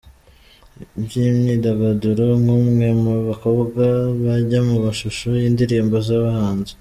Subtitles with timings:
[1.03, 3.83] by’imyidagaduro nk’umwe mu bakobwa
[4.23, 6.69] bajya mu mashusho y’indirimbo z’abahanzi,